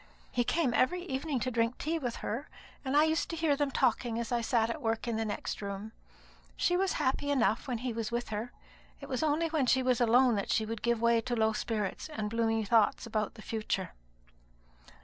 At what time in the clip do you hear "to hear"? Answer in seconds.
3.29-3.55